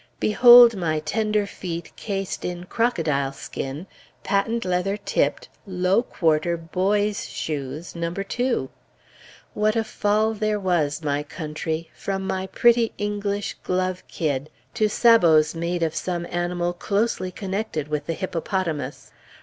Behold 0.19 0.75
my 0.75 0.99
tender 0.99 1.45
feet 1.45 1.95
cased 1.95 2.43
in 2.43 2.63
crocodile 2.63 3.31
skin, 3.33 3.85
patent 4.23 4.65
leather 4.65 4.97
tipped, 4.97 5.47
low 5.67 6.01
quarter 6.01 6.57
boy's 6.57 7.29
shoes, 7.29 7.95
No. 7.95 8.11
2! 8.11 8.71
"What 9.53 9.75
a 9.75 9.83
fall 9.83 10.29
was 10.33 10.39
there, 10.39 10.59
my 11.07 11.21
country," 11.21 11.91
from 11.93 12.25
my 12.25 12.47
pretty 12.47 12.93
English 12.97 13.53
glove 13.63 14.01
kid, 14.07 14.49
to 14.73 14.89
sabots 14.89 15.53
made 15.53 15.83
of 15.83 15.93
some 15.93 16.25
animal 16.31 16.73
closely 16.73 17.29
connected 17.31 17.87
with 17.87 18.07
the 18.07 18.13
hippopotamus! 18.13 19.11